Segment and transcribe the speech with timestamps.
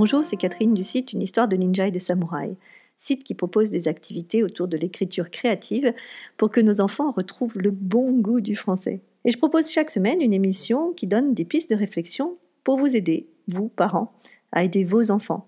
[0.00, 2.56] Bonjour, c'est Catherine du site Une histoire de ninja et de samouraï,
[2.96, 5.92] site qui propose des activités autour de l'écriture créative
[6.38, 9.02] pour que nos enfants retrouvent le bon goût du français.
[9.26, 12.96] Et je propose chaque semaine une émission qui donne des pistes de réflexion pour vous
[12.96, 14.14] aider, vous, parents,
[14.52, 15.46] à aider vos enfants.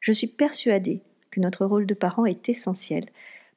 [0.00, 3.04] Je suis persuadée que notre rôle de parent est essentiel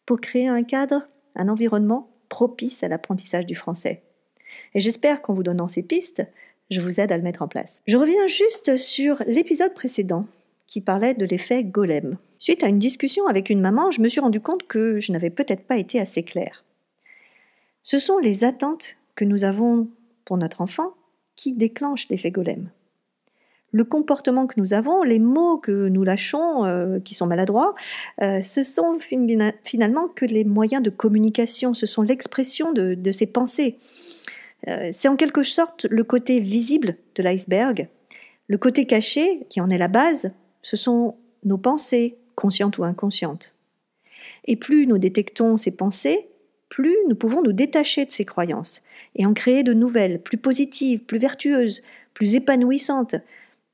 [0.05, 4.04] pour créer un cadre, un environnement propice à l'apprentissage du français.
[4.76, 6.23] Et j'espère qu'en vous donnant ces pistes,
[6.70, 7.82] je vous aide à le mettre en place.
[7.88, 10.26] Je reviens juste sur l'épisode précédent
[10.68, 12.18] qui parlait de l'effet golem.
[12.38, 15.32] Suite à une discussion avec une maman, je me suis rendu compte que je n'avais
[15.32, 16.63] peut-être pas été assez claire.
[17.82, 19.88] Ce sont les attentes que nous avons
[20.26, 20.94] pour notre enfant
[21.36, 22.70] qui déclenchent l'effet golem.
[23.72, 27.76] Le comportement que nous avons, les mots que nous lâchons, euh, qui sont maladroits,
[28.22, 28.98] euh, ce sont
[29.63, 33.77] finalement que les moyens de communication, ce sont l'expression de, de ces pensées.
[34.68, 37.88] Euh, c'est en quelque sorte le côté visible de l'iceberg.
[38.48, 43.55] Le côté caché, qui en est la base, ce sont nos pensées, conscientes ou inconscientes.
[44.46, 46.27] Et plus nous détectons ces pensées,
[46.68, 48.82] plus nous pouvons nous détacher de ces croyances
[49.15, 51.82] et en créer de nouvelles, plus positives, plus vertueuses,
[52.13, 53.15] plus épanouissantes,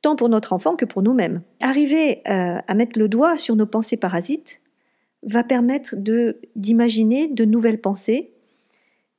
[0.02, 1.42] tant pour notre enfant que pour nous-mêmes.
[1.62, 4.62] Arriver euh, à mettre le doigt sur nos pensées parasites
[5.24, 5.96] va permettre
[6.56, 8.32] d'imaginer de nouvelles pensées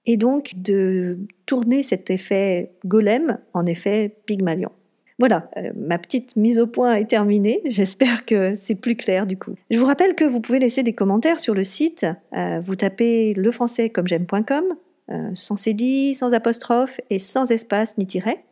[0.07, 4.71] et donc de tourner cet effet golem en effet pygmalion.
[5.19, 7.63] Voilà, euh, ma petite mise au point est terminée.
[7.65, 9.55] J'espère que c'est plus clair du coup.
[9.71, 12.07] Je vous rappelle que vous pouvez laisser des commentaires sur le site.
[12.35, 14.65] Euh, vous tapez le français comme j'aime.com,
[15.11, 18.45] euh, sans cédille, sans apostrophe et sans espace ni tiret.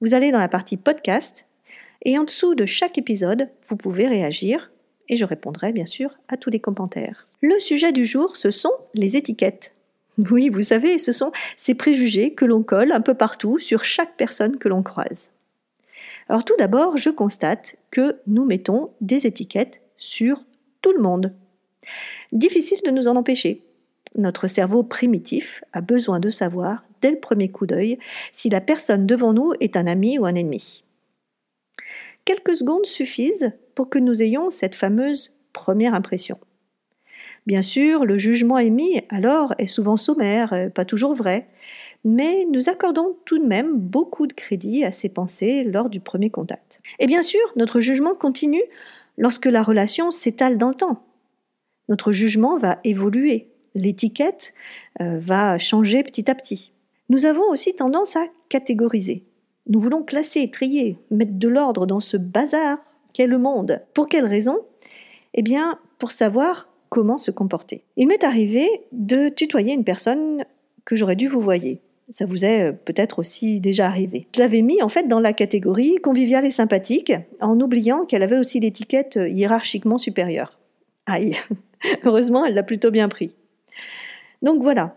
[0.00, 1.46] Vous allez dans la partie podcast
[2.04, 4.70] et en dessous de chaque épisode, vous pouvez réagir
[5.08, 7.28] et je répondrai bien sûr à tous les commentaires.
[7.42, 9.75] Le sujet du jour, ce sont les étiquettes.
[10.18, 14.16] Oui, vous savez, ce sont ces préjugés que l'on colle un peu partout sur chaque
[14.16, 15.30] personne que l'on croise.
[16.28, 20.44] Alors tout d'abord, je constate que nous mettons des étiquettes sur
[20.82, 21.34] tout le monde.
[22.32, 23.62] Difficile de nous en empêcher.
[24.16, 27.98] Notre cerveau primitif a besoin de savoir, dès le premier coup d'œil,
[28.32, 30.84] si la personne devant nous est un ami ou un ennemi.
[32.24, 36.38] Quelques secondes suffisent pour que nous ayons cette fameuse première impression.
[37.46, 41.46] Bien sûr, le jugement émis alors est souvent sommaire, euh, pas toujours vrai,
[42.04, 46.30] mais nous accordons tout de même beaucoup de crédit à ces pensées lors du premier
[46.30, 46.80] contact.
[46.98, 48.62] Et bien sûr, notre jugement continue
[49.16, 51.04] lorsque la relation s'étale dans le temps.
[51.88, 54.52] Notre jugement va évoluer, l'étiquette
[55.00, 56.72] euh, va changer petit à petit.
[57.08, 59.24] Nous avons aussi tendance à catégoriser.
[59.68, 62.78] Nous voulons classer, trier, mettre de l'ordre dans ce bazar
[63.12, 63.82] qu'est le monde.
[63.94, 64.58] Pour quelle raison?
[65.34, 67.82] Eh bien, pour savoir comment se comporter.
[67.96, 70.44] Il m'est arrivé de tutoyer une personne
[70.84, 71.80] que j'aurais dû vous voyer.
[72.08, 74.28] Ça vous est euh, peut-être aussi déjà arrivé.
[74.34, 78.38] Je l'avais mis en fait dans la catégorie conviviale et sympathique, en oubliant qu'elle avait
[78.38, 80.58] aussi l'étiquette euh, hiérarchiquement supérieure.
[81.06, 81.36] Aïe,
[82.04, 83.34] heureusement, elle l'a plutôt bien pris.
[84.42, 84.96] Donc voilà,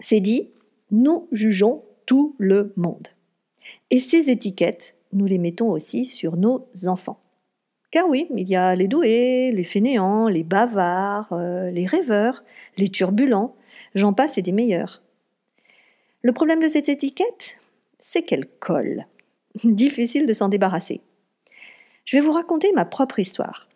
[0.00, 0.50] c'est dit,
[0.90, 3.08] nous jugeons tout le monde.
[3.90, 7.23] Et ces étiquettes, nous les mettons aussi sur nos enfants.
[7.94, 12.42] Car oui, il y a les doués, les fainéants, les bavards, euh, les rêveurs,
[12.76, 13.54] les turbulents,
[13.94, 15.00] j'en passe et des meilleurs.
[16.22, 17.60] Le problème de cette étiquette,
[18.00, 19.06] c'est qu'elle colle.
[19.62, 21.02] Difficile de s'en débarrasser.
[22.04, 23.68] Je vais vous raconter ma propre histoire.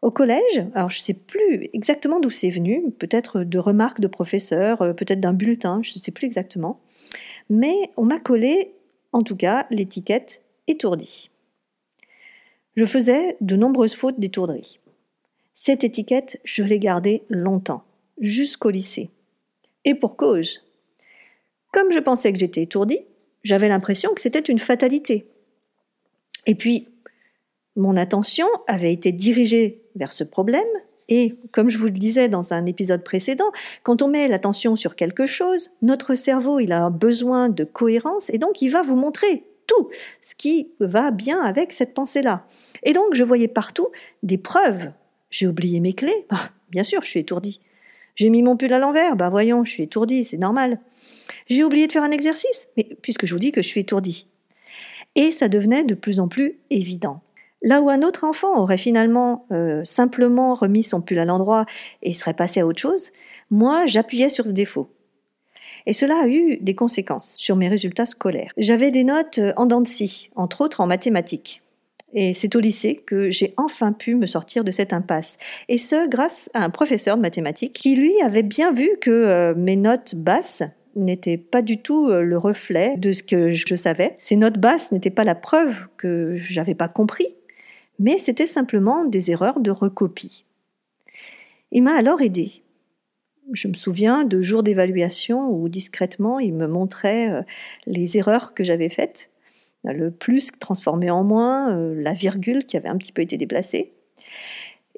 [0.00, 4.08] Au collège, alors je ne sais plus exactement d'où c'est venu, peut-être de remarques de
[4.08, 6.80] professeurs, euh, peut-être d'un bulletin, je ne sais plus exactement,
[7.50, 8.72] mais on m'a collé,
[9.12, 11.28] en tout cas, l'étiquette étourdie.
[12.76, 14.80] Je faisais de nombreuses fautes d'étourderie.
[15.54, 17.84] Cette étiquette, je l'ai gardée longtemps,
[18.18, 19.10] jusqu'au lycée.
[19.84, 20.62] Et pour cause.
[21.72, 23.00] Comme je pensais que j'étais étourdie,
[23.44, 25.26] j'avais l'impression que c'était une fatalité.
[26.46, 26.88] Et puis,
[27.76, 30.64] mon attention avait été dirigée vers ce problème,
[31.08, 33.50] et comme je vous le disais dans un épisode précédent,
[33.82, 38.38] quand on met l'attention sur quelque chose, notre cerveau il a besoin de cohérence et
[38.38, 39.90] donc il va vous montrer tout
[40.22, 42.46] ce qui va bien avec cette pensée-là.
[42.82, 43.88] Et donc, je voyais partout
[44.22, 44.90] des preuves.
[45.30, 46.26] J'ai oublié mes clés.
[46.30, 47.60] Bah, bien sûr, je suis étourdie.
[48.14, 49.16] J'ai mis mon pull à l'envers.
[49.16, 50.78] Bah voyons, je suis étourdie, c'est normal.
[51.48, 52.68] J'ai oublié de faire un exercice.
[52.76, 54.28] Mais puisque je vous dis que je suis étourdie.
[55.16, 57.22] Et ça devenait de plus en plus évident.
[57.62, 61.66] Là où un autre enfant aurait finalement euh, simplement remis son pull à l'endroit
[62.02, 63.10] et serait passé à autre chose,
[63.50, 64.90] moi j'appuyais sur ce défaut.
[65.86, 68.52] Et cela a eu des conséquences sur mes résultats scolaires.
[68.56, 71.62] J'avais des notes euh, en dents de scie, entre autres en mathématiques.
[72.14, 75.36] Et c'est au lycée que j'ai enfin pu me sortir de cette impasse.
[75.68, 79.54] Et ce, grâce à un professeur de mathématiques qui, lui, avait bien vu que euh,
[79.56, 80.62] mes notes basses
[80.96, 84.14] n'étaient pas du tout euh, le reflet de ce que je savais.
[84.16, 87.34] Ces notes basses n'étaient pas la preuve que j'avais pas compris,
[87.98, 90.44] mais c'était simplement des erreurs de recopie.
[91.72, 92.63] Il m'a alors aidé.
[93.52, 97.42] Je me souviens de jours d'évaluation où discrètement il me montrait euh,
[97.86, 99.30] les erreurs que j'avais faites,
[99.84, 103.92] le plus transformé en moins, euh, la virgule qui avait un petit peu été déplacée.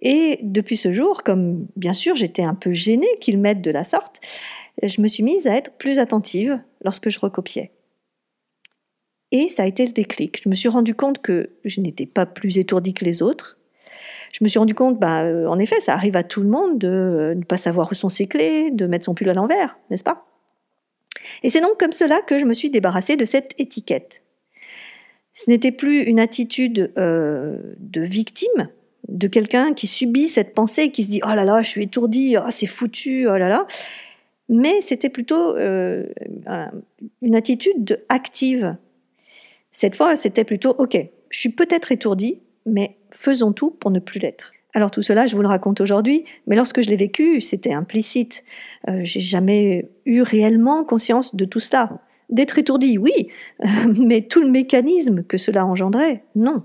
[0.02, 3.84] Et depuis ce jour, comme bien sûr j'étais un peu gênée qu'il m'aide de la
[3.84, 4.20] sorte,
[4.82, 7.72] je me suis mise à être plus attentive lorsque je recopiais.
[9.32, 10.42] Et ça a été le déclic.
[10.44, 13.58] Je me suis rendu compte que je n'étais pas plus étourdie que les autres.
[14.32, 16.78] Je me suis rendu compte, bah, euh, en effet, ça arrive à tout le monde
[16.78, 19.78] de euh, ne pas savoir où sont ses clés, de mettre son pull à l'envers,
[19.90, 20.26] n'est-ce pas?
[21.42, 24.22] Et c'est donc comme cela que je me suis débarrassée de cette étiquette.
[25.34, 28.68] Ce n'était plus une attitude euh, de victime,
[29.08, 32.36] de quelqu'un qui subit cette pensée qui se dit oh là là, je suis étourdi,
[32.38, 33.66] oh, c'est foutu, oh là là.
[34.48, 38.76] Mais c'était plutôt une attitude active.
[39.72, 40.96] Cette fois, c'était plutôt ok,
[41.30, 44.52] je suis peut-être étourdi, mais faisons tout pour ne plus l'être.
[44.74, 48.44] Alors tout cela, je vous le raconte aujourd'hui, mais lorsque je l'ai vécu, c'était implicite.
[48.88, 51.98] Euh, j'ai jamais eu réellement conscience de tout cela.
[52.28, 53.30] D'être étourdi, oui,
[53.98, 56.62] mais tout le mécanisme que cela engendrait, non.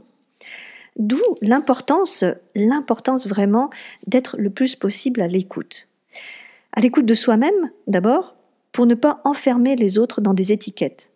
[0.98, 3.69] D'où l'importance, l'importance vraiment
[4.07, 5.88] d'être le plus possible à l'écoute.
[6.74, 8.36] À l'écoute de soi-même, d'abord,
[8.74, 11.12] pour ne pas enfermer les autres dans des étiquettes,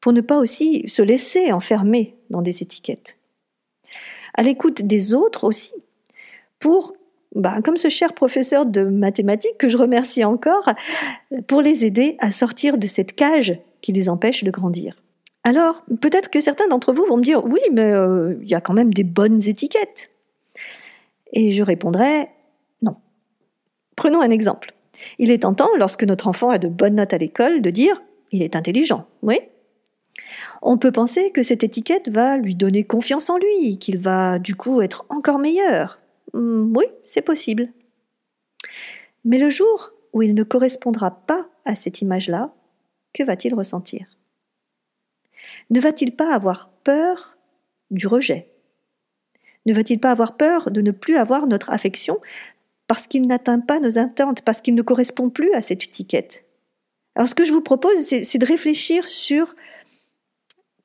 [0.00, 3.18] pour ne pas aussi se laisser enfermer dans des étiquettes.
[4.36, 5.72] À l'écoute des autres aussi,
[6.58, 6.94] pour,
[7.34, 10.70] bah, comme ce cher professeur de mathématiques que je remercie encore,
[11.46, 14.96] pour les aider à sortir de cette cage qui les empêche de grandir.
[15.44, 18.60] Alors, peut-être que certains d'entre vous vont me dire, oui, mais euh, il y a
[18.60, 20.10] quand même des bonnes étiquettes.
[21.32, 22.28] Et je répondrai,
[22.82, 22.96] non.
[23.94, 24.74] Prenons un exemple.
[25.18, 28.02] Il est tentant, lorsque notre enfant a de bonnes notes à l'école, de dire,
[28.32, 29.38] il est intelligent, oui
[30.66, 34.56] on peut penser que cette étiquette va lui donner confiance en lui, qu'il va du
[34.56, 36.00] coup être encore meilleur.
[36.32, 37.68] Hmm, oui, c'est possible.
[39.24, 42.52] Mais le jour où il ne correspondra pas à cette image-là,
[43.14, 44.06] que va-t-il ressentir?
[45.70, 47.36] Ne va-t-il pas avoir peur
[47.92, 48.48] du rejet?
[49.66, 52.20] Ne va-t-il pas avoir peur de ne plus avoir notre affection
[52.88, 56.44] parce qu'il n'atteint pas nos attentes, parce qu'il ne correspond plus à cette étiquette?
[57.14, 59.54] Alors ce que je vous propose, c'est de réfléchir sur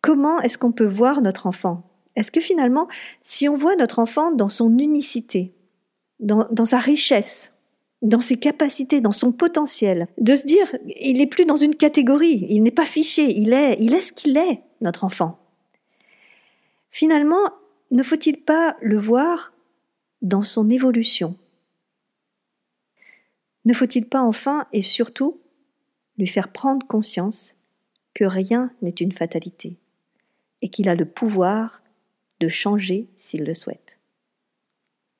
[0.02, 1.84] comment est-ce qu'on peut voir notre enfant?
[2.16, 2.88] Est-ce que finalement,
[3.24, 5.54] si on voit notre enfant dans son unicité,
[6.20, 7.54] dans, sa richesse,
[8.02, 12.46] dans ses capacités, dans son potentiel, de se dire, il n'est plus dans une catégorie,
[12.50, 15.40] il n'est pas fiché, il est, il est ce qu'il est, notre enfant?
[16.90, 17.52] Finalement,
[17.92, 19.54] ne faut-il pas le voir
[20.22, 21.36] dans son évolution?
[23.64, 25.40] Ne faut-il pas enfin et surtout
[26.18, 27.56] lui faire prendre conscience
[28.14, 29.78] que rien n'est une fatalité?
[30.62, 31.82] Et qu'il a le pouvoir
[32.40, 33.98] de changer s'il le souhaite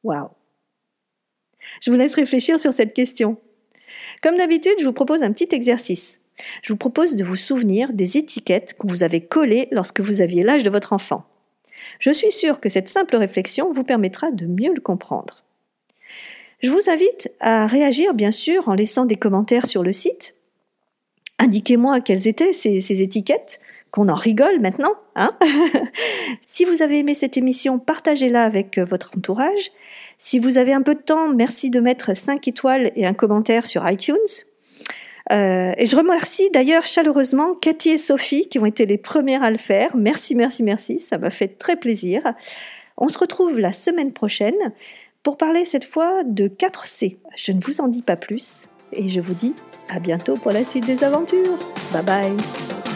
[0.04, 0.30] Waouh
[1.82, 3.38] je vous laisse réfléchir sur cette question.
[4.22, 6.18] Comme d'habitude, je vous propose un petit exercice.
[6.64, 10.44] Je vous propose de vous souvenir des étiquettes que vous avez collées lorsque vous aviez
[10.44, 11.24] l'âge de votre enfant.
[12.00, 15.44] Je suis sûre que cette simple réflexion vous permettra de mieux le comprendre.
[16.62, 20.36] Je vous invite à réagir, bien sûr, en laissant des commentaires sur le site.
[21.40, 23.60] Indiquez-moi quelles étaient ces, étiquettes,
[23.92, 24.94] qu'on en rigole maintenant.
[25.16, 25.32] Hein
[26.48, 29.72] si vous avez aimé cette émission, partagez-la avec euh, votre entourage.
[30.18, 33.66] Si vous avez un peu de temps, merci de mettre 5 étoiles et un commentaire
[33.66, 34.16] sur iTunes.
[35.32, 39.52] Euh, et je remercie d'ailleurs chaleureusement Cathy et Sophie qui ont été les premières à
[39.52, 39.96] le faire.
[39.96, 42.22] Merci, merci, merci, ça m'a fait très plaisir.
[42.98, 44.74] On se retrouve la semaine prochaine
[45.24, 47.18] pour parler cette fois de 4C.
[47.36, 49.54] Je ne vous en dis pas plus et je vous dis
[49.90, 51.58] à bientôt pour la suite des aventures.
[51.94, 52.91] Bye bye